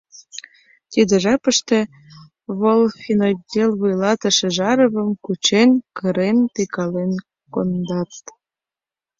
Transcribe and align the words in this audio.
Тиде 0.91 1.15
жапыште 1.23 1.79
волфинотдел 2.59 3.71
вуйлатыше 3.79 4.47
Жаровым, 4.57 5.09
кучен, 5.25 5.69
кырен-тӱкален 5.97 7.11
кондат. 7.53 8.11